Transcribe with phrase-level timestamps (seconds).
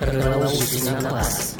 [0.00, 1.56] Рванулся на класс.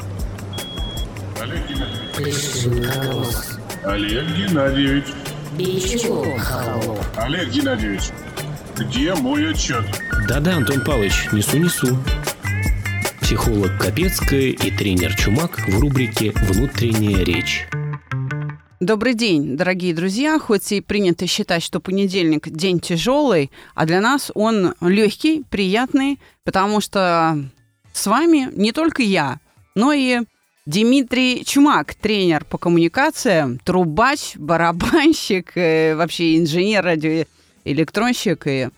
[1.41, 2.15] Олег Геннадьевич.
[2.15, 3.59] Плешин колосс.
[3.83, 5.05] Олег Геннадьевич.
[6.39, 6.99] Холоп.
[7.17, 8.03] Олег Геннадьевич.
[8.77, 9.85] Где мой отчет?
[10.27, 11.97] Да-да, Антон Павлович, несу-несу.
[13.21, 17.67] Психолог Капецкая и тренер Чумак в рубрике «Внутренняя речь».
[18.79, 20.37] Добрый день, дорогие друзья.
[20.39, 26.81] Хоть и принято считать, что понедельник день тяжелый, а для нас он легкий, приятный, потому
[26.81, 27.37] что
[27.93, 29.39] с вами не только я,
[29.75, 30.21] но и
[30.65, 38.69] Дмитрий Чумак, тренер по коммуникациям, трубач, барабанщик, э, вообще инженер, радиоэлектронщик и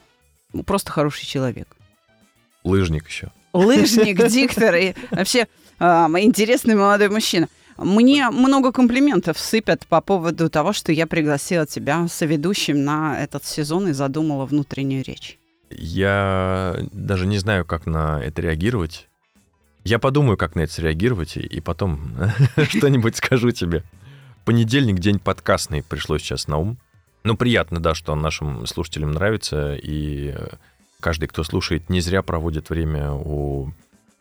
[0.53, 1.67] ну, просто хороший человек.
[2.63, 3.31] Лыжник еще.
[3.53, 5.47] Лыжник, диктор и вообще
[5.79, 7.49] э, интересный молодой мужчина.
[7.77, 13.89] Мне много комплиментов сыпят по поводу того, что я пригласила тебя соведущим на этот сезон
[13.89, 15.37] и задумала внутреннюю речь.
[15.69, 19.07] Я даже не знаю, как на это реагировать.
[19.83, 22.15] Я подумаю, как на это реагировать, и, потом
[22.69, 23.83] что-нибудь скажу тебе.
[24.43, 26.77] Понедельник, день подкастный, пришло сейчас на ум.
[27.23, 30.47] Ну, приятно, да, что нашим слушателям нравится, и э,
[30.99, 33.73] каждый, кто слушает, не зря проводит время у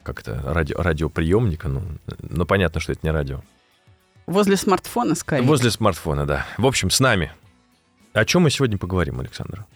[0.04, 1.68] как это, радио, радиоприемника.
[1.68, 1.82] Ну,
[2.20, 3.40] ну, понятно, что это не радио.
[4.26, 5.42] Возле смартфона, скорее.
[5.42, 6.46] Возле смартфона, да.
[6.58, 7.32] В общем, с нами.
[8.12, 9.66] О чем мы сегодня поговорим, Александр?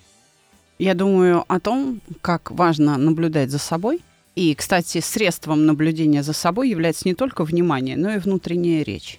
[0.79, 4.01] Я думаю о том, как важно наблюдать за собой.
[4.37, 9.19] И, кстати, средством наблюдения за собой является не только внимание, но и внутренняя речь.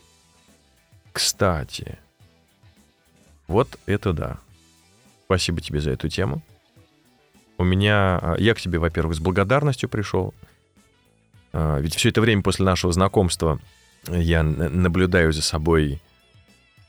[1.12, 1.98] Кстати,
[3.48, 4.38] вот это да.
[5.26, 6.42] Спасибо тебе за эту тему.
[7.58, 8.20] У меня...
[8.22, 10.34] а, Я к тебе, во-первых, с благодарностью пришел.
[11.52, 13.60] А, Ведь все это время после нашего знакомства
[14.08, 16.00] я наблюдаю за собой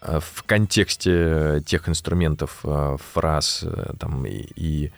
[0.01, 4.93] в контексте тех инструментов, а, фраз э, там, и, и,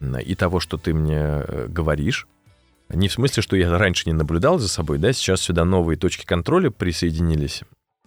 [0.00, 2.28] и того, что ты мне э, говоришь.
[2.88, 6.24] Не в смысле, что я раньше не наблюдал за собой, да, сейчас сюда новые точки
[6.24, 7.62] контроля присоединились.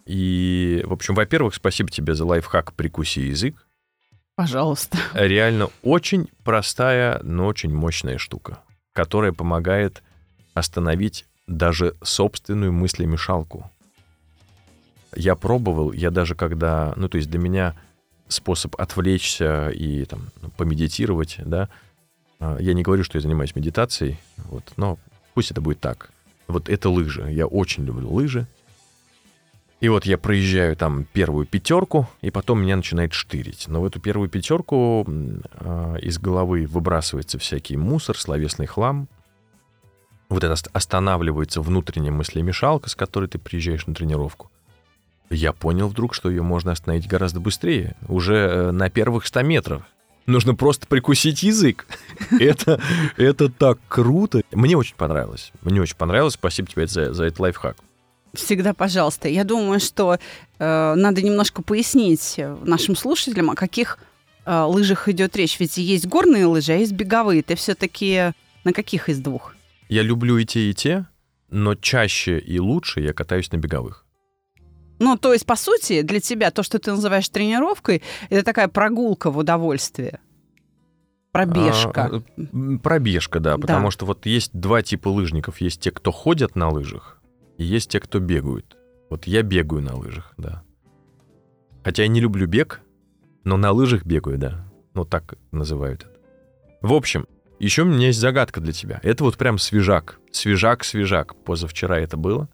[0.05, 3.67] И, в общем, во-первых, спасибо тебе за лайфхак «Прикуси язык».
[4.35, 4.97] Пожалуйста.
[5.13, 8.59] Реально очень простая, но очень мощная штука,
[8.91, 10.03] которая помогает
[10.53, 13.69] остановить даже собственную мыслемешалку.
[15.15, 17.75] Я пробовал, я даже когда, ну, то есть для меня
[18.27, 21.69] способ отвлечься и там ну, помедитировать, да,
[22.39, 24.97] а, я не говорю, что я занимаюсь медитацией, вот, но
[25.33, 26.09] пусть это будет так.
[26.47, 27.31] Вот это лыжи.
[27.31, 28.47] Я очень люблю лыжи.
[29.79, 33.65] И вот я проезжаю там первую пятерку, и потом меня начинает штырить.
[33.67, 39.09] Но в эту первую пятерку м, а, из головы выбрасывается всякий мусор, словесный хлам.
[40.29, 44.49] Вот это ост- останавливается внутренняя мыслемешалка, с которой ты приезжаешь на тренировку.
[45.33, 49.83] Я понял вдруг, что ее можно остановить гораздо быстрее, уже э, на первых 100 метрах.
[50.25, 51.85] Нужно просто прикусить язык.
[52.39, 52.81] Это,
[53.17, 54.41] это так круто.
[54.53, 55.51] Мне очень понравилось.
[55.61, 56.35] Мне очень понравилось.
[56.35, 57.75] Спасибо тебе за, за этот лайфхак.
[58.33, 59.27] Всегда пожалуйста.
[59.27, 60.17] Я думаю, что
[60.59, 63.99] э, надо немножко пояснить э, нашим слушателям, о каких
[64.45, 65.59] э, лыжах идет речь.
[65.59, 67.43] Ведь есть горные лыжи, а есть беговые.
[67.43, 68.31] Ты все-таки
[68.63, 69.55] на каких из двух?
[69.89, 71.05] Я люблю и те, и те,
[71.49, 74.02] но чаще и лучше я катаюсь на беговых.
[74.99, 79.31] Ну, то есть, по сути, для тебя то, что ты называешь тренировкой, это такая прогулка
[79.31, 80.19] в удовольствие.
[81.31, 82.11] Пробежка.
[82.37, 83.57] А, пробежка, да, Да.
[83.57, 85.61] потому что вот есть два типа лыжников.
[85.61, 87.19] Есть те, кто ходят на лыжах,
[87.57, 88.77] и есть те, кто бегают.
[89.09, 90.63] Вот я бегаю на лыжах, да.
[91.83, 92.81] Хотя я не люблю бег,
[93.43, 94.67] но на лыжах бегаю, да.
[94.93, 96.13] Ну, так называют это.
[96.81, 97.25] В общем,
[97.59, 98.99] еще у меня есть загадка для тебя.
[99.03, 100.19] Это вот прям свежак.
[100.31, 101.35] Свежак-свежак.
[101.43, 102.47] Позавчера это было.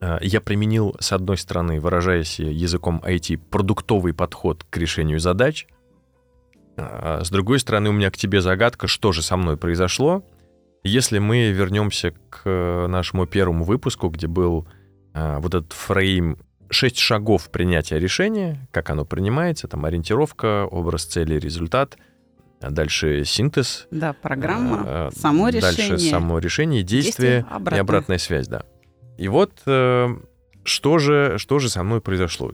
[0.00, 5.66] А, Я применил, с одной стороны, выражаясь языком IT, продуктовый подход к решению задач.
[6.76, 10.22] А С другой стороны, у меня к тебе загадка, что же со мной произошло.
[10.84, 14.68] Если мы вернемся к э, нашему первому выпуску, где был
[15.14, 16.36] вот этот фрейм
[16.68, 21.96] шесть шагов принятия решения, как оно принимается, там ориентировка, образ цели, результат,
[22.60, 26.10] а дальше синтез, Да, программа, само дальше решение.
[26.10, 27.78] само решение, действие, Действие, обратное.
[27.78, 28.64] и обратная связь, да.
[29.18, 30.16] И вот э,
[30.64, 32.52] что же, что же со мной произошло?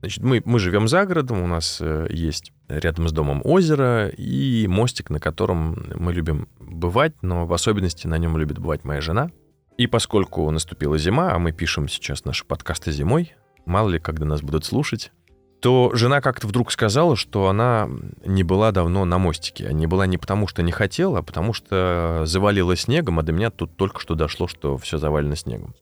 [0.00, 4.66] Значит, мы, мы живем за городом, у нас э, есть рядом с домом озеро и
[4.66, 9.30] мостик, на котором мы любим бывать, но в особенности на нем любит бывать моя жена.
[9.76, 13.34] И поскольку наступила зима, а мы пишем сейчас наши подкасты зимой,
[13.66, 15.12] мало ли, когда нас будут слушать,
[15.60, 17.88] то жена как-то вдруг сказала, что она
[18.24, 19.72] не была давно на мостике.
[19.72, 23.50] Не была не потому, что не хотела, а потому что завалила снегом, а до меня
[23.50, 25.74] тут только что дошло, что все завалено снегом.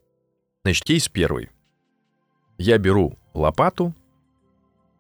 [0.65, 1.51] Значит, кейс первый.
[2.59, 3.95] Я беру лопату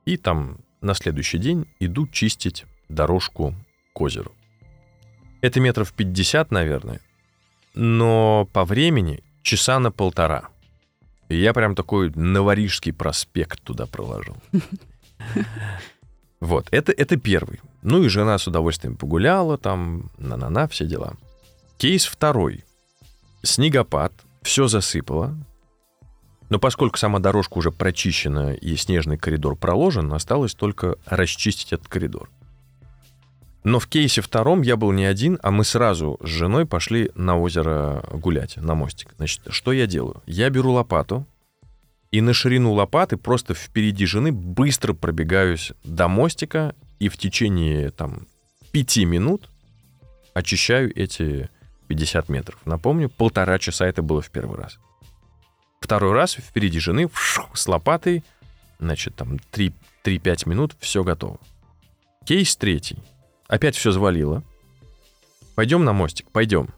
[0.04, 3.54] и там на следующий день иду чистить дорожку
[3.94, 4.32] к озеру.
[5.40, 7.00] Это метров 50, наверное.
[7.74, 10.48] но по времени часа на полтора.
[11.28, 14.36] И я прям такой Новорижский проспект туда проложил.
[16.40, 17.60] Вот, это, это первый.
[17.82, 21.14] Ну и жена с удовольствием погуляла, там, на-на-на, все дела.
[21.78, 22.64] Кейс второй.
[23.42, 25.36] Снегопад, все засыпало.
[26.48, 32.30] Но поскольку сама дорожка уже прочищена и снежный коридор проложен, осталось только расчистить этот коридор.
[33.64, 37.38] Но в кейсе втором я был не один, а мы сразу с женой пошли на
[37.38, 39.14] озеро гулять, на мостик.
[39.16, 40.22] Значит, что я делаю?
[40.26, 41.26] Я беру лопату,
[42.10, 48.26] и на ширину лопаты просто впереди жены быстро пробегаюсь до мостика и в течение там
[48.72, 49.50] пяти минут
[50.32, 51.50] очищаю эти
[51.88, 52.58] 50 метров.
[52.64, 54.78] Напомню, полтора часа это было в первый раз.
[55.80, 58.24] Второй раз впереди жены фшу, с лопатой,
[58.78, 61.38] значит, там 3-5 минут, все готово.
[62.24, 62.98] Кейс третий.
[63.48, 64.44] Опять все завалило.
[65.54, 66.68] Пойдем на мостик, пойдем.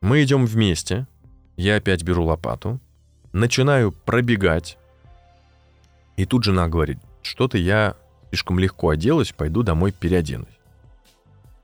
[0.00, 1.06] Мы идем вместе.
[1.56, 2.80] Я опять беру лопату.
[3.32, 4.78] Начинаю пробегать.
[6.16, 7.96] И тут жена говорит, что-то я
[8.28, 10.48] слишком легко оделась, пойду домой переоденусь.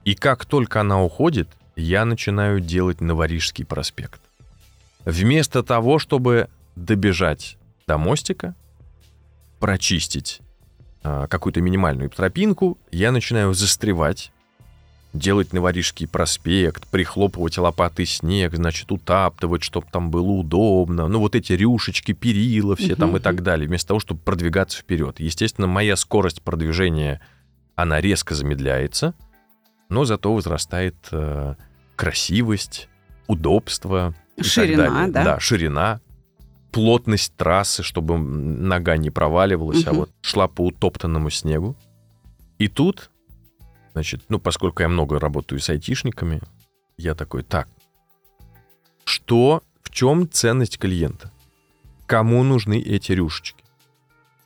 [0.04, 4.20] И как только она уходит, я начинаю делать Новорижский проспект.
[5.04, 7.56] Вместо того, чтобы добежать
[7.86, 8.54] до мостика,
[9.60, 10.40] прочистить
[11.28, 14.32] какую-то минимальную тропинку, я начинаю застревать,
[15.12, 21.52] делать Новорижский проспект, прихлопывать лопатой снег, значит, утаптывать, чтобы там было удобно, ну вот эти
[21.52, 25.20] рюшечки, перила все там и так далее, вместо того, чтобы продвигаться вперед.
[25.20, 27.20] Естественно, моя скорость продвижения,
[27.74, 29.14] она резко замедляется,
[29.88, 31.54] но зато возрастает э,
[31.94, 32.88] красивость,
[33.26, 35.24] удобство, Ширина, да?
[35.24, 36.00] Да, ширина,
[36.76, 40.00] плотность трассы, чтобы нога не проваливалась, а Мгм.
[40.00, 41.74] вот шла по утоптанному снегу.
[42.58, 43.10] И тут,
[43.94, 46.42] значит, ну, поскольку я много работаю с айтишниками,
[46.98, 47.66] я такой, так,
[49.04, 51.32] что, в чем ценность клиента?
[52.06, 53.64] Кому нужны эти рюшечки?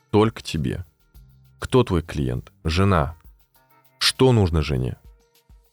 [0.09, 0.85] Только тебе.
[1.59, 2.53] Кто твой клиент?
[2.63, 3.17] Жена.
[3.99, 4.95] Что нужно жене?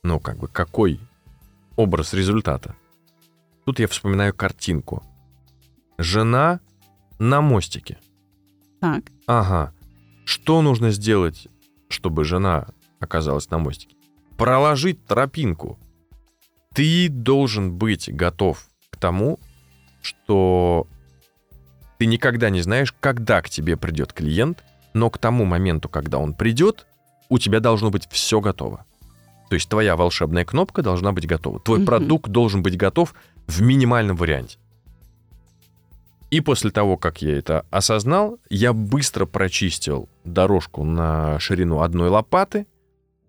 [0.02, 0.99] Ну, как бы, какой
[1.76, 2.75] образ результата?
[3.64, 5.05] Тут я вспоминаю картинку.
[5.99, 6.61] Жена
[7.19, 7.99] на мостике.
[8.81, 9.05] Так.
[9.27, 9.73] Ага.
[10.25, 11.49] Что нужно сделать,
[11.89, 12.69] чтобы жена
[13.00, 13.97] оказалась на мостике?
[14.37, 15.79] Проложить тропинку.
[16.75, 19.41] Ты должен быть готов к тому,
[20.03, 20.87] что
[21.99, 24.62] ты никогда не знаешь, когда к тебе придет клиент,
[24.94, 26.87] но к тому моменту, когда он придет,
[27.29, 28.85] у тебя должно быть все готово.
[29.49, 31.59] То есть твоя волшебная кнопка должна быть готова.
[31.59, 33.15] Твой продукт должен быть готов
[33.47, 34.59] в минимальном варианте.
[36.31, 42.67] И после того, как я это осознал, я быстро прочистил дорожку на ширину одной лопаты.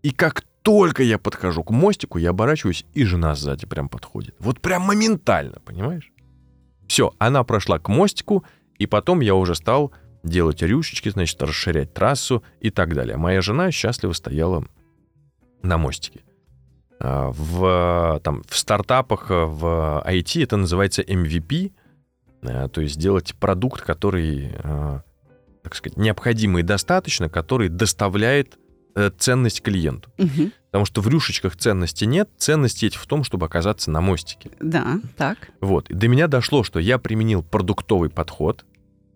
[0.03, 4.35] И как только я подхожу к мостику, я оборачиваюсь, и жена сзади прям подходит.
[4.39, 6.11] Вот прям моментально, понимаешь?
[6.87, 8.43] Все, она прошла к мостику,
[8.77, 9.93] и потом я уже стал
[10.23, 13.15] делать рюшечки, значит, расширять трассу и так далее.
[13.15, 14.65] Моя жена счастливо стояла
[15.61, 16.21] на мостике.
[16.99, 21.71] А, В, там, в стартапах, в IT это называется MVP, э,
[22.41, 24.99] то есть сделать продукт, который, э,
[25.63, 28.57] так сказать, необходимый и достаточно, который доставляет
[28.95, 30.09] э, ценность клиенту.
[30.17, 30.53] Мгм.
[30.71, 34.51] Потому что в рюшечках ценности нет, ценность есть в том, чтобы оказаться на мостике.
[34.59, 35.51] Да, так.
[35.61, 35.89] Вот.
[35.89, 38.65] И до меня дошло, что я применил продуктовый подход.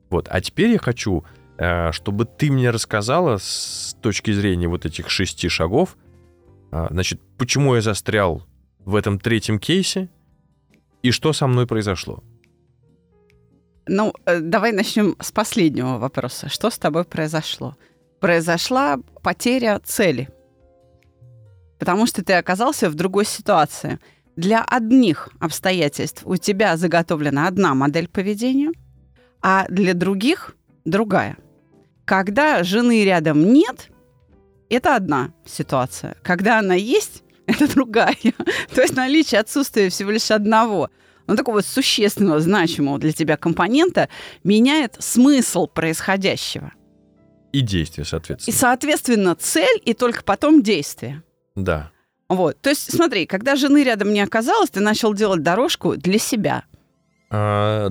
[0.10, 0.28] Вот.
[0.30, 1.24] А теперь я хочу,
[1.58, 5.98] э, чтобы ты мне рассказала с точки зрения вот этих шести шагов,
[6.90, 8.44] значит, почему я застрял
[8.80, 10.10] в этом третьем кейсе
[11.04, 12.24] и что со мной произошло.
[13.88, 16.50] Ну, э, давай начнем с последнего вопроса.
[16.50, 17.76] Что с тобой произошло?
[18.20, 20.30] Произошла потеря цели.
[21.80, 24.00] Потому что ты оказался в другой ситуации.
[24.36, 28.72] Для одних обстоятельств у тебя заготовлена одна модель поведения,
[29.42, 31.38] а для других другая.
[32.06, 33.90] Когда жены рядом нет,
[34.70, 36.16] это одна ситуация.
[36.24, 38.16] Когда она есть, это другая.
[38.74, 40.90] То есть наличие отсутствия всего лишь одного
[41.28, 44.10] ну, такого существенного, значимого для тебя компонента
[44.44, 46.72] меняет смысл происходящего.
[47.52, 48.58] И действия, И, соответственно.
[48.58, 51.22] соответственно, цель и только потом действие.
[51.56, 51.92] Да.
[52.30, 52.60] Вот.
[52.62, 56.64] То есть, смотри, когда жены рядом не оказалось, ты начал делать дорожку для себя.
[57.30, 57.90] А,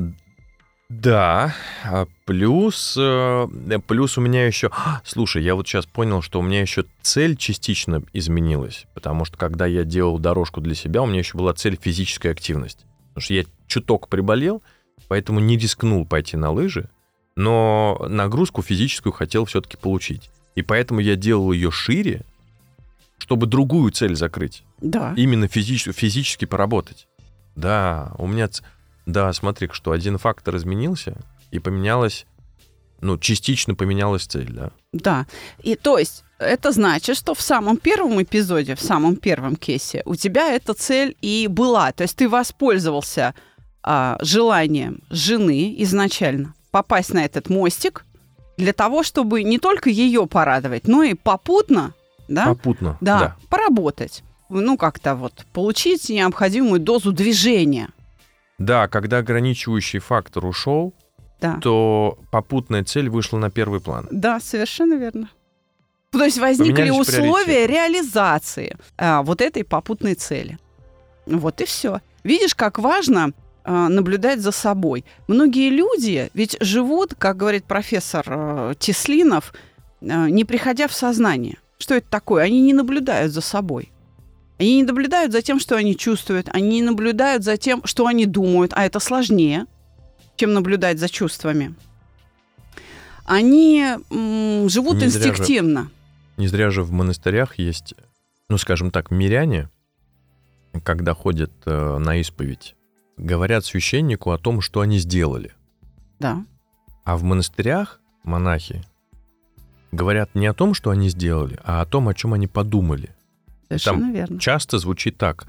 [0.88, 1.54] да.
[1.84, 3.46] А плюс, э,
[3.86, 4.68] плюс у меня еще...
[4.72, 8.86] А, Слушай, я вот сейчас понял, что у меня еще цель частично изменилась.
[8.94, 12.84] Потому что когда я делал дорожку для себя, у меня еще была цель физическая активность.
[13.14, 14.62] Потому что я чуток приболел,
[15.08, 16.88] поэтому не рискнул пойти на лыжи,
[17.36, 20.30] но нагрузку физическую хотел все-таки получить.
[20.54, 22.22] И поэтому я делал ее шире,
[23.18, 24.64] чтобы другую цель закрыть.
[24.80, 25.14] Да.
[25.16, 27.06] Именно физич- физически поработать.
[27.54, 28.48] Да, у меня...
[29.06, 31.16] Да, смотри, что один фактор изменился,
[31.50, 32.26] и поменялась,
[33.00, 34.70] ну, частично поменялась цель, да?
[34.92, 35.26] Да.
[35.62, 40.14] И то есть это значит, что в самом первом эпизоде, в самом первом кейсе у
[40.14, 41.92] тебя эта цель и была.
[41.92, 43.34] То есть ты воспользовался
[43.82, 48.04] а, желанием жены изначально попасть на этот мостик
[48.56, 51.94] для того, чтобы не только ее порадовать, но и попутно,
[52.28, 52.96] да, Попутно.
[53.00, 54.22] да, поработать.
[54.48, 57.88] Ну, как-то вот получить необходимую дозу движения.
[58.58, 60.94] Да, когда ограничивающий фактор ушел,
[61.40, 61.58] Да.
[61.62, 64.06] то попутная цель вышла на первый план.
[64.10, 65.28] Да, совершенно верно.
[66.12, 67.72] То есть возникли условия приоритеты.
[67.72, 70.58] реализации а, вот этой попутной цели.
[71.26, 72.00] Вот и все.
[72.22, 73.32] Видишь, как важно
[73.64, 75.04] а, наблюдать за собой.
[75.26, 79.54] Многие люди ведь живут, как говорит профессор э, Теслинов,
[80.00, 81.58] э, не приходя в сознание.
[81.78, 82.44] Что это такое?
[82.44, 83.90] Они не наблюдают за собой.
[84.58, 86.48] Они не наблюдают за тем, что они чувствуют.
[86.52, 88.72] Они не наблюдают за тем, что они думают.
[88.74, 89.66] А это сложнее,
[90.36, 91.74] чем наблюдать за чувствами.
[93.24, 95.90] Они м, живут Не инстинктивно.
[96.36, 97.94] Не зря же в монастырях есть,
[98.48, 99.68] ну, скажем так, миряне,
[100.84, 102.74] когда ходят э, на исповедь,
[103.16, 105.52] говорят священнику о том, что они сделали.
[106.18, 106.44] Да.
[107.04, 108.82] А в монастырях монахи
[109.90, 113.10] говорят не о том, что они сделали, а о том, о чем они подумали.
[113.68, 114.38] Совершенно верно.
[114.38, 115.46] Часто звучит так,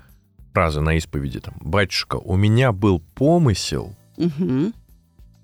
[0.53, 4.73] фраза на исповеди, там, «Батюшка, у меня был помысел, Мгм.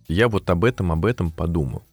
[0.08, 1.84] я вот об этом, об этом подумал».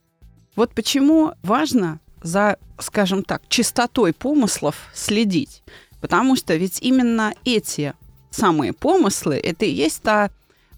[0.56, 5.62] Вот почему важно за, скажем так, чистотой помыслов следить.
[6.00, 7.94] Потому что ведь именно эти
[8.30, 10.30] самые помыслы, это и есть та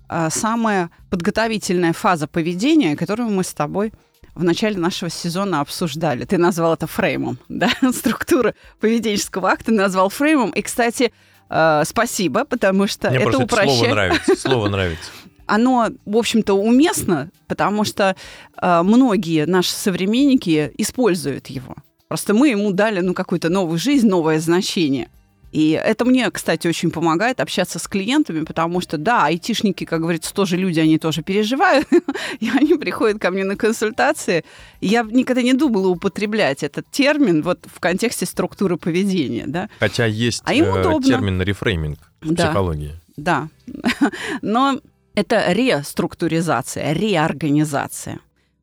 [0.09, 3.93] а, самая подготовительная фаза поведения, которую мы с тобой
[4.35, 6.25] в начале нашего сезона обсуждали.
[6.25, 7.71] Ты назвал это фреймом, да?
[7.93, 10.51] Структура поведенческого акта назвал фреймом.
[10.51, 11.13] И, кстати,
[11.51, 15.11] э, спасибо, потому что Мне это это слово упрощает нравится, слово нравится.
[15.49, 18.15] Оно, в общем-то, уместно, потому что
[18.61, 21.75] э, многие наши современники используют его.
[22.09, 25.09] Просто мы ему дали ну, какую-то новую жизнь, новое значение.
[25.51, 30.35] И это мне, кстати, очень помогает общаться с клиентами, потому что, да, айтишники, как говорится,
[30.35, 31.89] тоже люди, они тоже переживают,
[32.41, 34.45] и они приходят ко мне на консультации.
[34.83, 39.71] Я никогда не думала употреблять этот термин вот в контексте структуры поведения, да.
[39.81, 40.59] Хотя есть А э,
[41.03, 42.47] термин рефрейминг в Да.
[42.47, 42.95] психологии.
[43.17, 43.49] Да.
[44.43, 44.81] Но
[45.19, 48.21] это реструктуризация, реорганизация.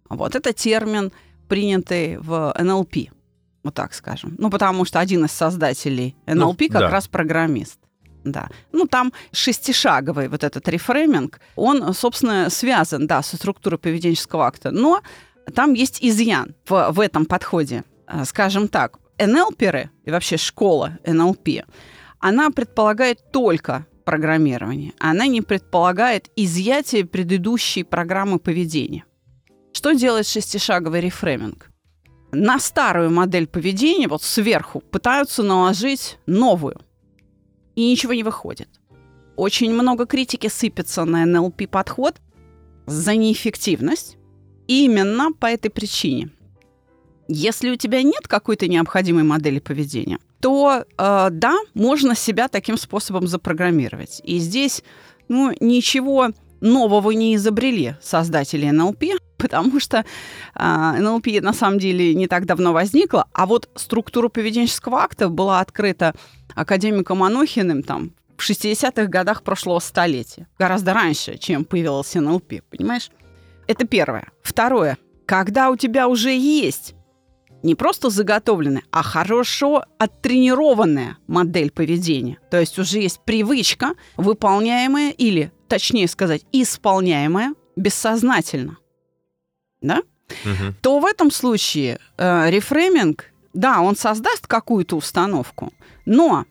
[0.09, 1.11] Вот это термин,
[1.49, 2.95] принятый в НЛП,
[3.63, 4.35] вот так скажем.
[4.37, 6.89] Ну, потому что один из создателей НЛП Ну, как да.
[6.89, 7.79] раз программист.
[8.23, 8.47] Да.
[8.71, 14.71] Ну, там шестишаговый вот этот рефрейминг, он, собственно, связан, да, со структурой поведенческого акта.
[14.71, 15.01] Но
[15.53, 17.83] там есть изъян в, в этом подходе.
[18.07, 21.65] А, Скажем так, НЛперы и вообще школа НЛП,
[22.19, 24.93] она предполагает только программирование.
[24.99, 29.03] Она не предполагает изъятие предыдущей программы поведения.
[29.73, 31.69] Что делает шестишаговый рефрейминг?
[32.31, 36.79] На старую модель поведения, вот сверху, пытаются наложить новую.
[37.75, 38.69] И ничего не выходит.
[39.35, 42.15] Очень много критики сыпется на НЛП-подход
[42.85, 44.17] за неэффективность
[44.67, 46.29] именно по этой причине.
[47.27, 53.25] Если у тебя нет какой-то необходимой модели поведения, то э, да, можно себя таким способом
[53.25, 54.21] запрограммировать.
[54.23, 54.83] И здесь
[55.27, 56.29] ну, ничего
[56.61, 59.05] нового не изобрели создатели НЛП,
[59.37, 60.05] потому что
[60.53, 65.61] э, НЛП на самом деле не так давно возникла, а вот структура поведенческого акта была
[65.61, 66.13] открыта
[66.53, 73.09] академиком Анохиным там в 60-х годах прошлого столетия, гораздо раньше, чем появилась НЛП, понимаешь?
[73.65, 74.27] Это первое.
[74.43, 74.99] Второе.
[75.25, 76.93] Когда у тебя уже есть
[77.65, 82.37] не просто заготовленная, а хорошо оттренированная модель поведения.
[82.51, 88.77] То есть уже есть привычка, выполняемая или, точнее сказать, исполняемая бессознательно.
[89.81, 90.01] Да?
[90.43, 90.75] Мгм.
[90.81, 95.71] то в этом случае э, рефрейминг, да, он создаст какую-то установку,
[96.05, 96.45] но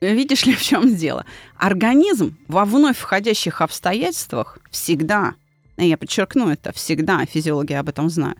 [0.00, 1.26] видишь ли, в чем дело?
[1.56, 5.34] Организм во вновь входящих обстоятельствах всегда,
[5.76, 8.38] я подчеркну это, всегда, физиологи об этом знают,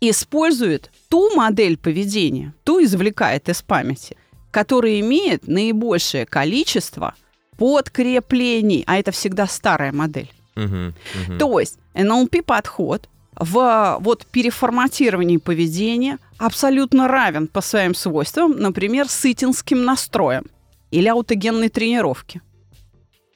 [0.00, 4.16] использует ту модель поведения, ту извлекает из памяти,
[4.50, 7.14] которая имеет наибольшее количество
[7.56, 10.30] подкреплений, а это всегда старая модель.
[10.54, 10.94] Мгм.
[11.26, 11.38] Мгм.
[11.38, 20.46] То есть НЛП-подход в вот переформатировании поведения абсолютно равен по своим свойствам, например, сытинским настроем
[20.90, 22.40] или аутогенной тренировке.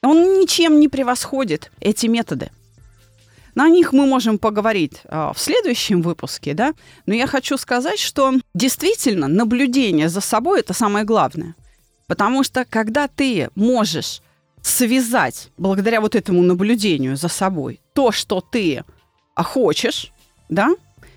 [0.01, 2.51] Он ничем не превосходит эти методы.
[3.55, 6.73] На них мы можем поговорить а, в следующем выпуске, да.
[7.05, 11.55] Но я хочу сказать, что действительно наблюдение за собой это самое главное.
[12.07, 14.21] Потому что когда ты можешь
[14.61, 18.83] связать, благодаря вот этому наблюдению за собой, то, что ты
[19.35, 20.11] хочешь,
[20.49, 20.75] да,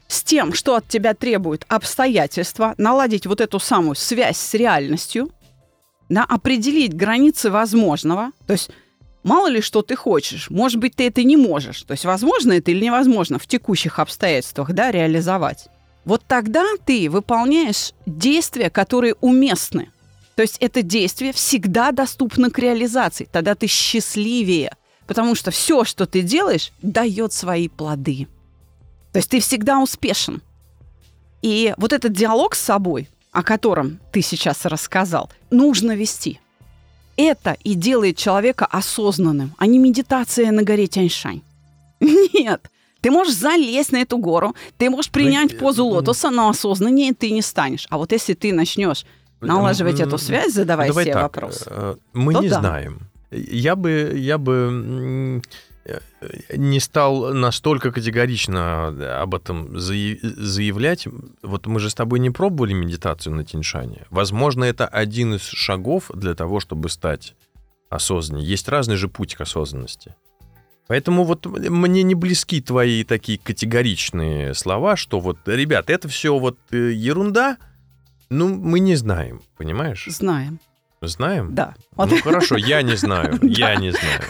[0.09, 5.31] с тем, что от тебя требуют обстоятельства, наладить вот эту самую связь с реальностью,
[6.09, 8.71] да, определить границы возможного, то есть
[9.27, 12.71] мало ли что ты хочешь, может быть, ты это не можешь, то есть возможно это
[12.71, 15.69] или невозможно в текущих обстоятельствах, да, реализовать.
[16.05, 19.91] Вот тогда ты выполняешь действия, которые уместны.
[20.37, 23.29] То есть это действие всегда доступно к реализации.
[23.33, 28.29] Тогда ты счастливее, потому что все, что ты делаешь, дает свои плоды.
[29.13, 30.43] То есть ты всегда успешен.
[31.43, 36.39] И вот этот диалог с собой, о котором ты сейчас рассказал, нужно вести.
[37.17, 41.41] Это и делает человека осознанным, а не медитация на горе Тяньшань.
[42.01, 42.71] Нет,
[43.01, 47.31] ты можешь залезть на эту гору, ты можешь принять э, позу лотоса, но осознаннее ты
[47.31, 47.87] не станешь.
[47.91, 49.07] А вот если ты начнешь
[49.41, 51.65] налаживать эту связь, задавая Давай себе так, вопрос.
[51.67, 52.61] э, Мы не да.
[52.61, 53.01] знаем.
[53.31, 55.43] Я бы, я бы
[56.53, 61.07] не стал настолько категорично об этом заяв- заявлять.
[61.43, 64.07] Вот мы же с тобой не пробовали медитацию на Тиньшане.
[64.11, 67.35] Возможно, это один из шагов для того, чтобы стать
[67.89, 68.47] осознаннее.
[68.49, 70.15] Есть разный же путь к осознанности.
[70.89, 76.59] Поэтому вот мне не близки твои такие категоричные слова, что вот, ребят, это все вот
[76.71, 77.57] э, ерунда,
[78.31, 80.07] ну, мы не знаем, понимаешь?
[80.09, 80.61] Знаем,
[81.01, 81.55] Знаем?
[81.55, 81.75] да.
[81.93, 82.11] Вот.
[82.11, 84.23] Ну хорошо, я не знаю, я не знаю.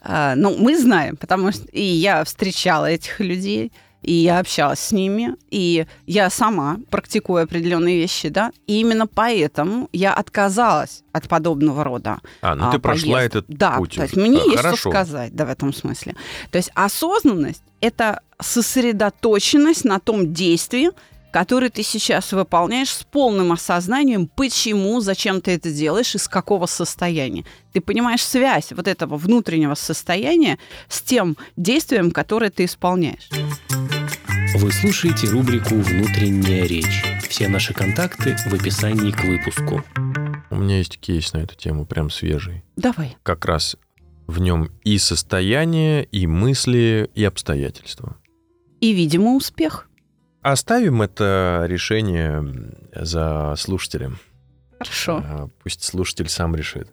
[0.00, 4.92] А, ну, мы знаем, потому что и я встречала этих людей, и я общалась с
[4.92, 11.82] ними, и я сама практикую определенные вещи, да, и именно поэтому я отказалась от подобного
[11.82, 13.44] рода А, ну а, ты прошла поездок.
[13.44, 13.96] этот да, путь.
[13.96, 14.76] то есть мне А, есть Хорошо.
[14.76, 16.14] что сказать, да, в этом смысле.
[16.52, 20.90] То есть осознанность– это сосредоточенность на том действии,
[21.30, 27.44] которое ты сейчас выполняешь с полным осознанием, почему, зачем ты это делаешь, из какого состояния.
[27.72, 30.58] Ты понимаешь связь вот этого внутреннего состояния
[30.88, 33.28] с тем действием, которое ты исполняешь.
[34.54, 37.04] Вы слушаете рубрику «Внутренняя речь».
[37.28, 39.84] Все наши контакты в описании к выпуску.
[40.50, 42.64] У меня есть кейс на эту тему, прям свежий.
[42.74, 43.16] Давай.
[43.22, 43.76] Как раз
[44.26, 48.16] в нем и состояние, и мысли, и обстоятельства.
[48.80, 49.87] И, видимо, успех.
[50.42, 54.18] Оставим это решение за слушателем.
[54.78, 55.22] Хорошо.
[55.24, 56.88] А, Пусть слушатель сам решит.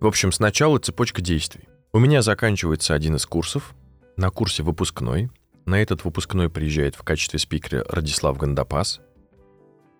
[0.00, 1.64] В общем, сначала цепочка действий.
[1.92, 3.74] У меня заканчивается один из курсов.
[4.16, 5.30] На курсе выпускной.
[5.64, 9.00] На этот выпускной приезжает в качестве спикера Радислав Гандапас.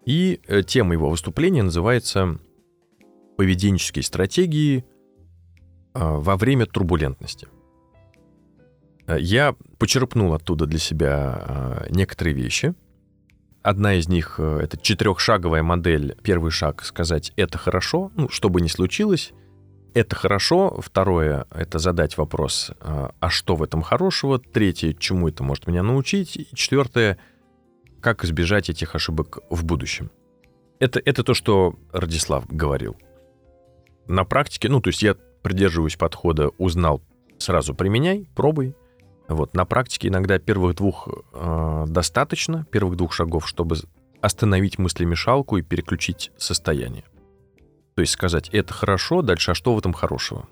[0.05, 2.39] И э, тема его выступления называется
[3.39, 4.85] «Поведенческие стратегии
[5.95, 7.49] а, во время турбулентности».
[9.07, 12.75] Э, Я почерпнул оттуда для себя а, некоторые вещи.
[13.63, 16.17] Одна из них э,— это четырехшаговая модель.
[16.23, 19.33] Первый шаг— сказать «это хорошо», ну, что бы ни случилось,
[19.95, 20.81] это хорошо.
[20.81, 24.39] Второе— это задать вопрос а а что в этом хорошего?
[24.39, 26.37] Третье— чему это может меня научить?
[26.37, 27.19] И четвертое—
[28.05, 30.11] как избежать этих ошибок в будущем.
[30.79, 32.99] Это, это то, что Радислав говорил.
[34.07, 37.03] На практике, ну, то есть я придерживаюсь подхода «узнал,
[37.39, 38.75] сразу применяй, пробуй».
[39.29, 43.77] Вот, на практике иногда первых двух э, достаточно, первых двух шагов, чтобы
[44.21, 47.05] остановить мыслемешалку и переключить состояние.
[47.95, 50.49] То есть сказать, это хорошо, дальше, а что в этом хорошего?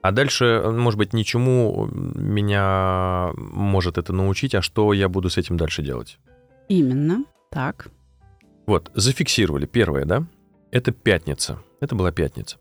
[0.00, 5.56] А дальше, может быть, ничему меня может это научить, а что я буду с этим
[5.56, 6.18] дальше делать?
[6.68, 7.24] Именно.
[7.50, 7.88] Так.
[8.66, 9.66] Вот, зафиксировали.
[9.66, 10.24] Первое, да?
[10.70, 11.58] Это пятница.
[11.80, 12.58] Это была пятница.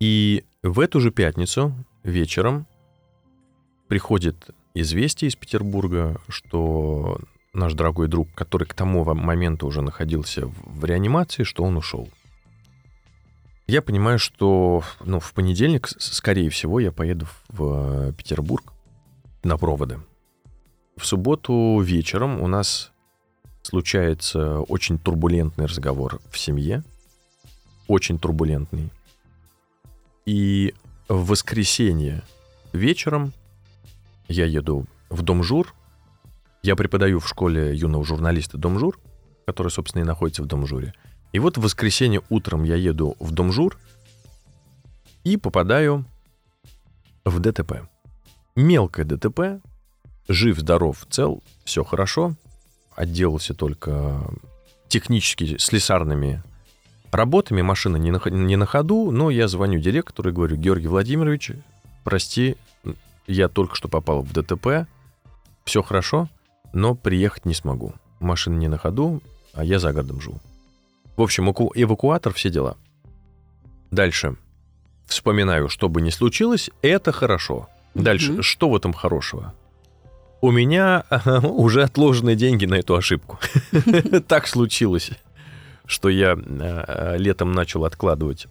[0.00, 2.66] И в эту же пятницу вечером
[3.90, 7.18] приходит известие из Петербурга, что
[7.52, 12.08] наш дорогой друг, который к тому моменту уже находился в реанимации, что он ушел.
[13.66, 18.72] Я понимаю, что ну, в понедельник, скорее всего, я поеду в э, Петербург
[19.42, 19.98] на проводы.
[20.96, 22.92] В субботу вечером у нас
[23.62, 26.84] случается очень турбулентный разговор в семье.
[27.88, 28.90] Очень турбулентный.
[30.26, 30.74] И
[31.08, 32.22] в воскресенье
[32.72, 33.32] вечером
[34.30, 35.74] я еду в Дом Жур.
[36.62, 38.98] Я преподаю в школе юного журналиста Дом Жур,
[39.46, 40.94] который, собственно, и находится в Дом Журе.
[41.32, 43.76] И вот в воскресенье утром я еду в Дом Жур
[45.24, 46.04] и попадаю
[47.24, 47.88] в ДТП.
[48.56, 49.62] Мелкое ДТП,
[50.28, 52.34] жив, здоров, цел, все хорошо.
[52.94, 54.20] Отделался только
[54.88, 56.42] технически слесарными
[57.10, 57.62] работами.
[57.62, 61.52] Машина не на, не на ходу, но я звоню директору и говорю, Георгий Владимирович,
[62.04, 62.56] прости,
[63.30, 64.86] я только что попал в ДТП,
[65.64, 66.28] все хорошо,
[66.72, 67.94] но приехать не смогу.
[68.18, 69.22] Машина не на ходу,
[69.54, 70.40] а я за городом живу.
[71.16, 72.76] В общем, эвакуатор, все дела.
[73.90, 74.36] Дальше.
[75.06, 77.68] вспоминаю, что бы ни случилось, это хорошо.
[77.94, 78.42] Дальше, Мгм.
[78.42, 79.52] что в этом хорошего?
[80.40, 81.04] У меня
[81.42, 83.38] уже отложены деньги на эту ошибку.
[84.28, 85.10] Так случилось,
[85.84, 88.46] что я э, летом начал откладывать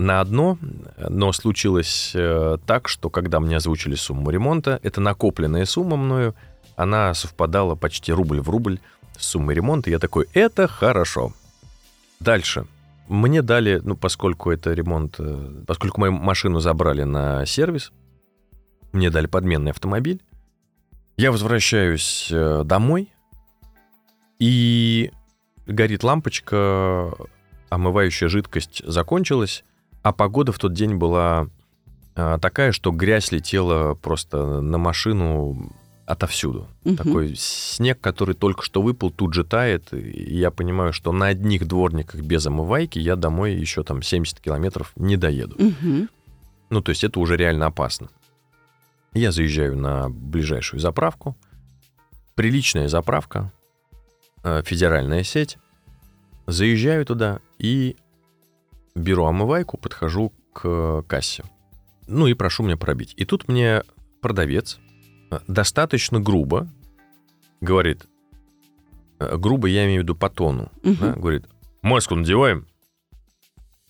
[0.00, 0.58] на одно,
[0.96, 6.34] но случилось э, так, что когда мне озвучили сумму ремонта, это накопленная сумма мною,
[6.76, 8.78] она совпадала почти рубль в рубль
[9.18, 9.90] с суммой ремонта.
[9.90, 11.32] Я такой, это хорошо.
[12.20, 12.66] Дальше.
[13.08, 17.92] Мне дали, ну, поскольку это ремонт, э, поскольку мою машину забрали на сервис,
[18.92, 20.22] мне дали подменный автомобиль.
[21.16, 23.10] Я возвращаюсь э, домой,
[24.38, 25.10] и
[25.66, 27.12] горит лампочка,
[27.70, 29.64] омывающая жидкость закончилась,
[30.02, 31.48] а погода в тот день была
[32.14, 35.72] а, такая, что грязь летела просто на машину
[36.04, 36.66] отовсюду.
[36.84, 36.96] Мгм.
[36.96, 39.92] Такой снег, который только что выпал, тут же тает.
[39.92, 44.92] И я понимаю, что на одних дворниках без омывайки я домой еще там 70 километров
[44.96, 45.54] не доеду.
[45.58, 46.08] Мгм.
[46.70, 48.08] Ну, то есть это уже реально опасно.
[49.12, 51.36] Я заезжаю на ближайшую заправку.
[52.34, 53.52] Приличная заправка,
[54.44, 55.58] э, федеральная сеть.
[56.46, 57.96] Заезжаю туда и
[58.94, 61.44] беру омывайку, подхожу к кассе.
[62.06, 63.14] Ну и прошу меня пробить.
[63.16, 63.82] И тут мне
[64.20, 64.78] продавец
[65.30, 66.68] э, достаточно грубо
[67.60, 68.06] говорит,
[69.20, 70.96] э, грубо я имею в виду по тону, Мгм.
[71.00, 71.46] да, говорит,
[71.82, 72.66] маску надеваем.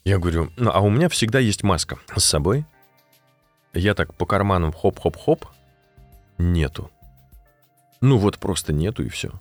[0.04, 2.64] Я говорю, ну а у меня всегда есть маска с собой.
[3.74, 5.44] Я так по карманам хоп-хоп-хоп.
[6.38, 6.90] Нету.
[8.00, 9.32] Ну вот просто нету и все.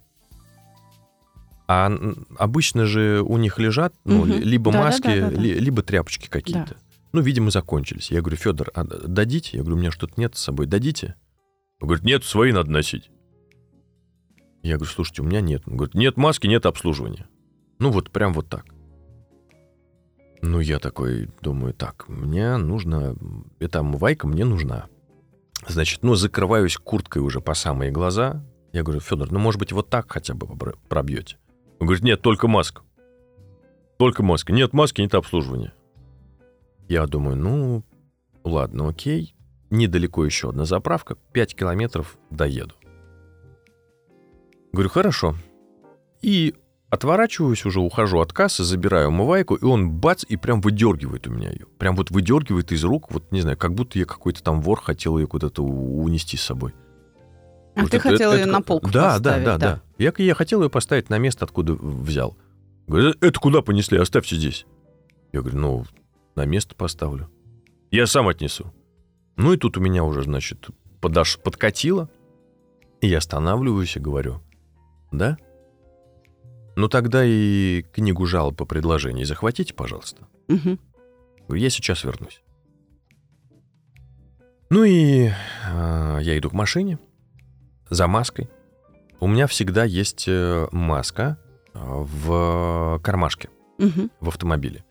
[1.67, 1.91] А
[2.37, 5.41] обычно же у них лежат ну, ли- либо маски, Да-да-да-да-да.
[5.41, 6.77] ли- либо тряпочки какие-то.
[7.11, 8.11] Ну, видимо, закончились.
[8.11, 9.57] Я говорю, Федор, а дадите?
[9.57, 11.15] Я говорю, у меня что-то нет с собой, дадите?
[11.81, 13.09] Он говорит, нет, свои надо носить.
[14.63, 15.63] Я говорю, слушайте, у меня нет.
[15.65, 17.27] Он говорит, нет маски, нет обслуживания.
[17.79, 18.65] Ну, вот прям вот так.
[20.41, 23.15] Ну, я такой думаю, так, мне нужно...
[23.59, 24.85] Эта омывайка мне нужна.
[25.67, 28.43] Значит, ну, закрываюсь курткой уже по самые глаза.
[28.73, 30.47] Я говорю, Федор, ну, может быть, вот так хотя бы
[30.87, 31.37] пробьете?
[31.79, 32.81] Он говорит, нет, только маска.
[33.97, 34.53] Только маска.
[34.53, 35.73] Нет маски, нет обслуживания.
[36.87, 37.83] Я думаю, ну,
[38.43, 39.35] ладно, окей.
[39.69, 41.15] Недалеко еще одна заправка.
[41.33, 42.75] 5 километров доеду.
[44.71, 45.35] Говорю, хорошо.
[46.21, 46.55] И
[46.89, 51.51] отворачиваюсь уже, ухожу от кассы, забираю омывайку, и он бац, и прям выдергивает у меня
[51.51, 51.65] ее.
[51.77, 55.17] Прям вот выдергивает из рук, вот не знаю, как будто я какой-то там вор хотел
[55.17, 56.73] ее куда-то унести с собой.
[57.77, 59.81] А Вот ты это- хотел это- ее это на полку да, поставить, да, да, да.
[59.97, 62.35] Я, я хотел ее поставить на место, откуда взял.
[62.87, 63.97] Говорит, это куда понесли?
[63.97, 64.65] Оставьте здесь.
[65.31, 65.85] Я говорю, ну,
[66.35, 67.29] на место поставлю.
[67.91, 68.73] Я сам отнесу.
[69.35, 70.67] Ну и тут у меня уже, значит,
[71.01, 71.37] подош...
[71.39, 72.09] подкатило.
[73.01, 74.41] И я останавливаюсь и говорю,
[75.11, 75.37] да?
[76.75, 80.27] Ну тогда и книгу жалоб по предложению захватите, пожалуйста.
[80.47, 82.41] Говорю, я сейчас вернусь.
[84.69, 85.29] Ну и
[85.69, 86.99] а, я иду к машине
[87.89, 88.49] за маской.
[89.19, 91.37] У меня всегда есть э, маска
[91.73, 94.11] а, в кармашке Мгм.
[94.19, 94.83] в автомобиле.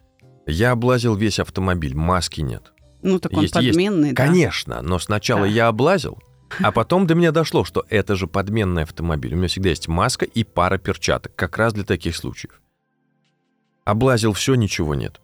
[0.45, 2.71] Я облазил весь автомобиль, маски нет.
[3.01, 3.67] Ну, так он Есть- есть.
[3.69, 4.23] подменный, да.
[4.25, 5.47] Конечно, но сначала Да.
[5.47, 6.17] я облазил,
[6.61, 9.33] а потом до меня дошло, что это же подменный автомобиль.
[9.33, 12.61] У меня всегда есть маска и пара перчаток, как раз для таких случаев.
[13.85, 15.21] Облазил все, ничего нет.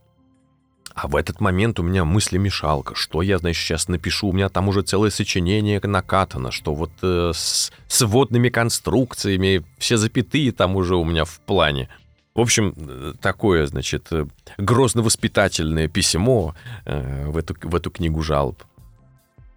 [0.96, 2.94] А в этот момент у меня мысли-мешалка.
[2.96, 4.28] Что я, значит, сейчас напишу?
[4.30, 9.98] У меня там уже целое сочинение накатано, что вот э, с, с водными конструкциями, все
[9.98, 11.90] запятые там уже у меня в плане.
[12.36, 14.28] В общем, э, такое, значит, э,
[14.58, 16.54] грозно-воспитательное письмо
[16.86, 18.64] э, в, эту, в эту книгу жалоб.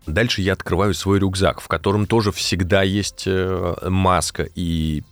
[0.06, 5.02] Дальше я открываю свой рюкзак, в котором тоже всегда есть э, маска и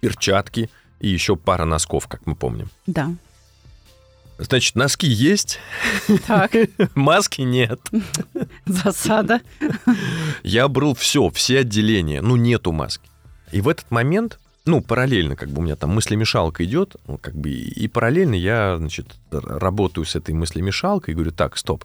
[0.00, 0.70] перчатки,
[1.00, 2.70] и еще пара носков, как мы помним.
[2.86, 3.10] Да.
[4.40, 5.58] Значит, носки есть,
[6.26, 6.52] Так,
[6.94, 7.78] маски нет.
[8.64, 9.42] засада.
[10.42, 13.08] Я брал все, все отделения, ну, нету маски.
[13.52, 17.34] И в этот момент, ну, параллельно, как бы у меня там мыслемешалка идет, ну, как
[17.34, 21.84] бы, и параллельно я, значит, работаю с этой мыслемешалкой и говорю, так, стоп,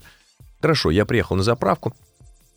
[0.61, 1.93] хорошо, я приехал на заправку,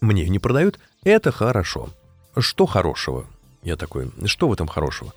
[0.01, 1.89] мне не продают, это хорошо.
[2.37, 3.27] Что хорошего?
[3.65, 5.13] Я такой, что в этом хорошего?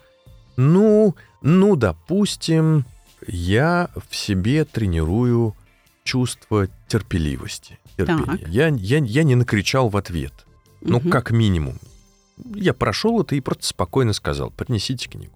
[0.57, 2.85] Ну, ну, допустим,
[3.27, 5.55] я в себе тренирую
[6.03, 8.39] чувство терпеливости, терпения.
[8.47, 10.33] Я, я, я не накричал в ответ.
[10.81, 11.09] Ну, Мгм.
[11.09, 11.77] как минимум.
[12.55, 15.33] Я прошел это и просто спокойно сказал, принесите книгу.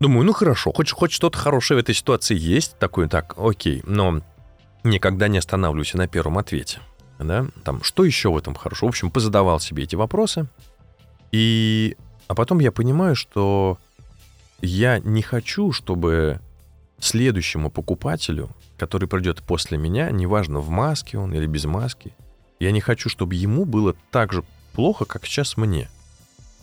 [0.00, 4.20] Думаю, ну хорошо, хоть, хоть что-то хорошее в этой ситуации есть, такой, так, окей, но
[4.82, 6.80] никогда не останавливаюсь на первом ответе.
[7.20, 7.46] Да?
[7.62, 8.86] Там, что еще в этом хорошо?
[8.86, 10.46] В общем, позадавал себе эти вопросы.
[11.30, 11.96] И...
[12.26, 13.78] А потом я понимаю, что
[14.60, 16.40] я не хочу, чтобы
[17.04, 22.14] следующему покупателю, который придет после меня, неважно, в маске он или без маски,
[22.60, 25.88] я не хочу, чтобы ему было так же плохо, как сейчас мне.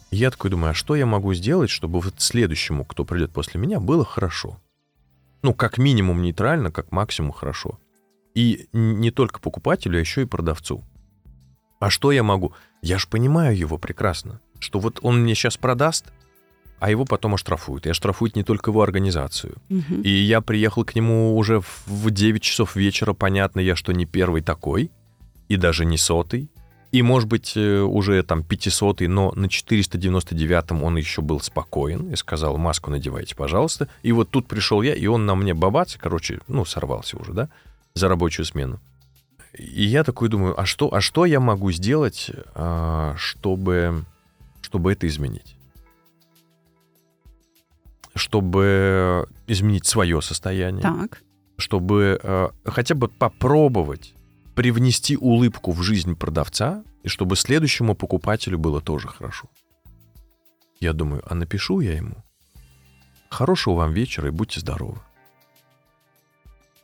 [0.10, 3.80] Я такой думаю, а что я могу сделать, чтобы вот следующему, кто придет после меня,
[3.80, 4.58] было хорошо?
[5.42, 7.80] Ну, как минимум нейтрально, как максимум хорошо.
[8.36, 10.84] И не только покупателю, а еще и продавцу.
[11.80, 12.54] А что я могу?
[12.82, 16.12] Я же понимаю его прекрасно, что вот он мне сейчас продаст,
[16.82, 17.86] а его потом оштрафуют.
[17.86, 19.54] И оштрафуют не только его организацию.
[19.70, 20.02] Мгм.
[20.02, 23.14] И я приехал к нему уже в- в 9 часов вечера.
[23.14, 24.90] Понятно я, что не первый такой,
[25.48, 26.50] и даже не сотый.
[26.92, 32.16] И, может быть, э, уже там 500 но на 499-м он еще был спокоен и
[32.16, 33.88] сказал, маску надевайте, пожалуйста.
[34.02, 37.50] И вот тут пришел я, и он на мне бабац, короче, ну, сорвался уже, да,
[37.94, 38.80] за рабочую смену.
[39.56, 44.04] И я такой думаю, а что, а что я могу сделать, а, чтобы,
[44.64, 45.56] чтобы это изменить?
[48.22, 51.24] Чтобы изменить свое состояние Так.
[51.58, 54.14] чтобы э, хотя бы попробовать
[54.56, 59.50] привнести улыбку в жизнь продавца, и чтобы следующему покупателю было тоже хорошо.
[60.80, 62.16] Я думаю, а напишу я ему.
[63.30, 65.00] Хорошего вам вечера и будьте здоровы.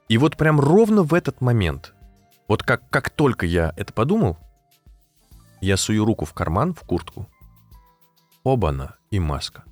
[0.10, 1.93] И вот прям ровно в этот момент,
[2.47, 4.38] вот как, как только я это подумал,
[5.62, 7.28] я сую руку в карман, в куртку.
[8.43, 9.63] Оба-на, и маска.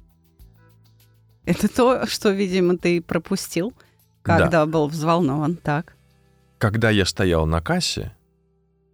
[1.45, 3.73] Это то, что, видимо, ты пропустил,
[4.21, 5.55] когда был взволнован.
[5.57, 5.95] Так.
[6.57, 8.15] Когда я стоял на кассе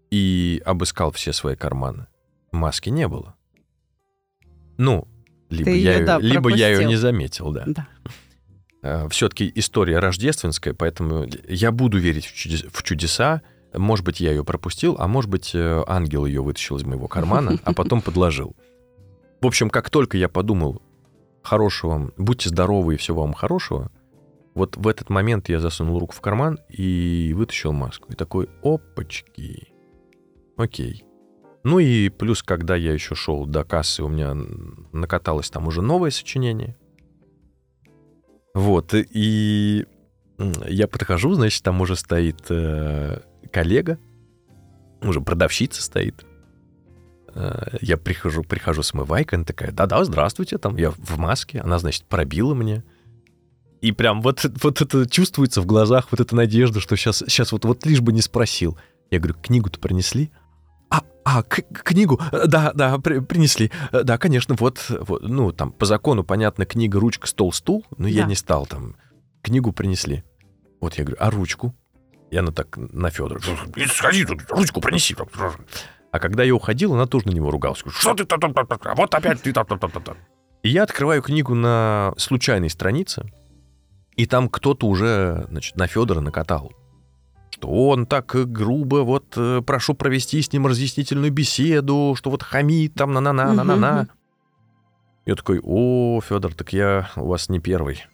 [0.09, 2.07] и обыскал все свои карманы,
[2.51, 3.35] маски не было.
[4.77, 5.07] Ну,
[5.49, 7.65] либо, Ты я, её- да, либо я ее не заметил, да.
[7.67, 7.87] Да.
[9.09, 13.41] Все-таки история рождественская, поэтому я буду верить в, чудес- в чудеса.
[13.73, 17.57] Может быть, я ее пропустил, а может быть, э, ангел ее вытащил из моего кармана,
[17.63, 18.55] а потом подложил.
[19.39, 20.81] В общем, как только я подумал,
[21.41, 23.91] хорошего будьте здоровы и всего вам хорошего,
[24.53, 28.11] вот в этот момент я засунул руку в карман и вытащил маску.
[28.11, 29.73] И такой, опачки.
[30.57, 31.05] Окей.
[31.63, 34.35] Ну и плюс, когда я еще шел до кассы, у меня
[34.91, 36.75] накаталось там уже новое сочинение.
[38.53, 39.85] Вот, и
[40.67, 43.97] я подхожу, значит, там уже стоит э, коллега,
[45.01, 46.25] уже продавщица стоит.
[47.33, 51.79] Э, Я прихожу, прихожу с мывайкой, она такая, да-да, здравствуйте, там я в маске, она,
[51.79, 52.83] значит, пробила мне.
[53.81, 57.65] И прям вот, вот это чувствуется в глазах, вот эта надежда, что сейчас, сейчас вот,
[57.65, 58.77] вот лишь бы не спросил.
[59.09, 60.29] Я говорю, книгу-то принесли?
[60.89, 63.71] А, а, к- книгу, да, да, при- принесли.
[63.91, 68.23] Да, конечно, вот, вот, ну, там, по закону, понятно, книга, ручка, стол, стул, но я
[68.23, 68.27] Да.
[68.27, 68.95] не стал там.
[69.41, 70.23] Книгу принесли.
[70.79, 71.73] Вот я говорю, а ручку?
[72.29, 73.41] И она так на Федора.
[73.87, 75.15] Сходи ручку принеси.
[76.11, 77.83] А когда я уходил, она тоже на него ругалась.
[77.87, 78.39] Что ты там?
[78.95, 80.17] Вот опять ты там, там, там, там, там».
[80.63, 83.31] И я открываю книгу на случайной странице,
[84.15, 86.73] и там кто-то уже, значит, на Федора накатал.
[87.49, 92.93] Что он так грубо, вот э, прошу провести с ним разъяснительную беседу, что вот хамит
[92.93, 94.03] там на-на-на, на-на-на.
[94.03, 94.09] Мгм.
[95.25, 98.05] Я такой, о, Федор, так я у вас не первый.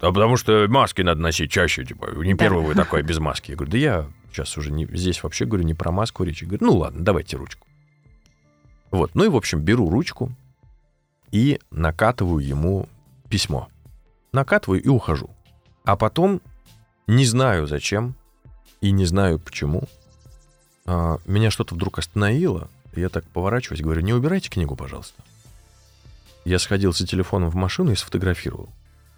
[0.00, 3.50] А потому что маски надо носить чаще, типа, не первый вы такой без маски.
[3.50, 6.42] Я говорю, да я сейчас уже не, здесь вообще говорю не про маску речь.
[6.42, 7.66] Я говорю, ну ладно, давайте ручку.
[8.90, 10.32] Вот, ну и, в общем, беру ручку
[11.30, 12.88] и накатываю ему
[13.28, 13.68] письмо.
[14.32, 15.30] Накатываю и ухожу.
[15.84, 16.40] А потом,
[17.06, 18.14] не знаю зачем
[18.80, 19.84] и не знаю почему,
[20.86, 22.68] а, меня что-то вдруг остановило.
[22.94, 25.22] Я так поворачиваюсь, говорю, не убирайте книгу, пожалуйста.
[26.44, 28.68] Я сходил за телефоном в машину и сфотографировал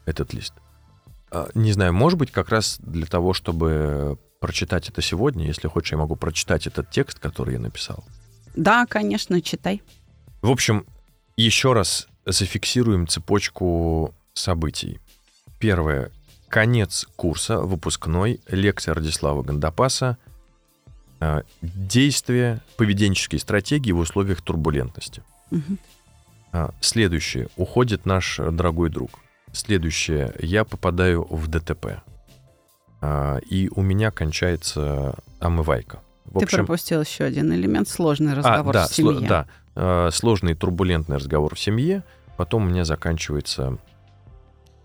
[0.05, 0.55] этот лист.
[1.31, 5.45] А, Не знаю, может быть, как раз для того, чтобы прочитать это сегодня.
[5.45, 8.05] Если хочешь, я могу прочитать этот текст, который я написал.
[8.55, 9.83] Да, конечно, читай.
[10.41, 10.87] В общем,
[11.37, 15.01] еще раз зафиксируем цепочку событий.
[15.59, 16.13] Первое.
[16.49, 20.17] Конец курса, выпускной, лекция Радислава Гандапаса
[21.19, 25.25] э, «Действия, поведенческие стратегии в условиях турбулентности».
[26.53, 27.49] А, Следующее.
[27.57, 29.11] Уходит наш дорогой друг.
[29.53, 30.33] Следующее.
[30.39, 32.05] Я попадаю в ДТП.
[33.01, 36.01] А, И у меня кончается омывайка.
[36.25, 39.13] В Ты пропустил еще один элемент сложный разговор а, да, в семье.
[39.13, 42.03] сло- да, э, сложный турбулентный разговор в семье.
[42.37, 43.79] Потом у меня заканчивается...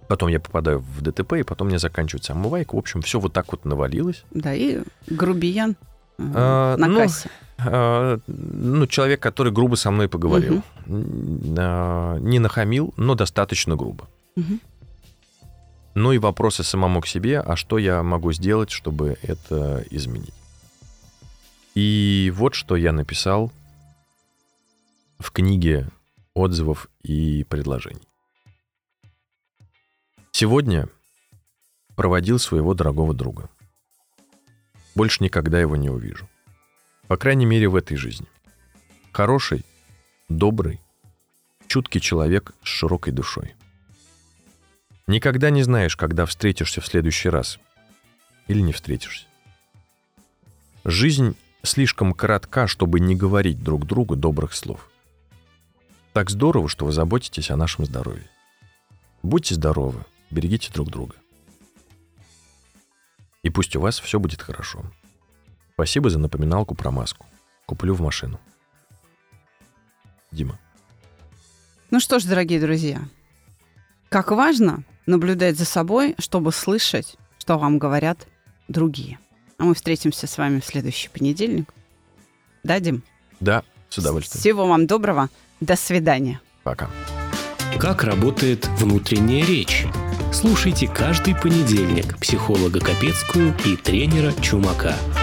[0.08, 2.76] Потом я попадаю в ДТП, и потом у меня заканчивается омывайка.
[2.76, 4.24] В общем, все вот так вот навалилось.
[4.32, 5.72] Да, и грубиян
[6.18, 7.30] э, А, на ну, кассе.
[7.58, 10.62] А, Ну, человек, который грубо со мной поговорил.
[10.86, 14.08] Н- а, Не нахамил, но достаточно грубо.
[14.36, 14.60] Мгм.
[15.94, 20.34] Ну и вопросы самому к себе, а что я могу сделать, чтобы это изменить?
[21.76, 23.52] И вот что я написал
[25.20, 25.90] в книге
[26.34, 28.08] отзывов и предложений.
[30.32, 30.88] Сегодня
[31.96, 33.50] проводил своего дорогого друга.
[34.96, 36.28] больше никогда его не увижу.
[37.08, 38.28] По крайней мере, в этой жизни.
[39.12, 39.66] Хороший,
[40.30, 40.80] добрый,
[41.68, 43.56] чуткий человек с широкой душой.
[45.12, 47.60] Никогда не знаешь, когда встретишься в следующий раз.
[48.48, 49.26] Или не встретишься.
[50.86, 54.90] Жизнь слишком коротка, чтобы не говорить друг другу добрых слов.
[56.14, 58.26] Так здорово, что вы заботитесь о нашем здоровье.
[59.22, 61.16] Будьте здоровы, берегите друг друга.
[63.44, 64.82] И пусть у вас все будет хорошо.
[65.74, 67.26] Спасибо за напоминалку про маску.
[67.66, 68.40] Куплю в машину.
[70.32, 70.58] Дима.
[71.90, 73.02] Ну что ж, дорогие друзья,
[74.08, 78.28] как важно наблюдать за собой, чтобы слышать, что вам говорят
[78.68, 79.20] другие.
[79.58, 81.74] А мы встретимся с вами в следующий понедельник.
[82.64, 83.04] Да, Дим?
[83.40, 84.40] Да, с удовольствием.
[84.40, 85.30] Всего вам доброго.
[85.60, 86.40] До свидания.
[86.64, 86.90] Пока.
[87.80, 89.86] Как работает внутренняя речь?
[90.34, 94.96] Слушайте каждый понедельник психолога Капецкую и тренера Чумака–